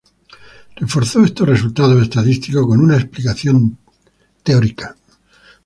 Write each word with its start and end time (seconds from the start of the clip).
Reforzó 0.77 1.23
estos 1.23 1.47
resultados 1.47 2.01
estadísticos 2.01 2.65
con 2.65 2.79
una 2.79 2.95
explicación 2.95 3.77
teórica. 4.41 4.95